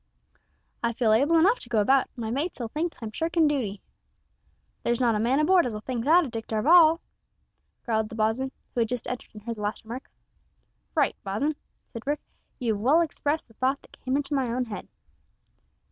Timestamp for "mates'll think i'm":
2.31-3.11